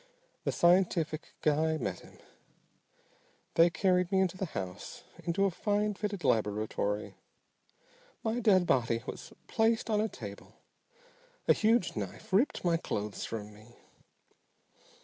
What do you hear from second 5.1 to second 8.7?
into a fine fitted laboratory. My dead